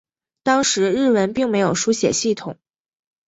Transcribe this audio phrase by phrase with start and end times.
[0.41, 2.57] 当时日文并没有书写系统。